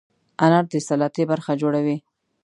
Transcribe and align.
انار 0.45 0.65
د 0.71 0.73
سلاتې 0.87 1.23
برخه 1.31 1.51
جوړوي. 1.61 1.97